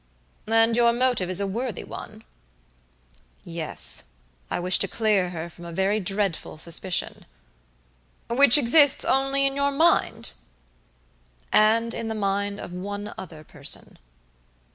[0.47, 2.23] "And your motive is a worthy one?"
[3.43, 4.05] "Yes,
[4.49, 7.27] I wish to clear her from a very dreadful suspicion."
[8.27, 10.31] "Which exists only in your mind?"
[11.53, 13.99] "And in the mind of one other person."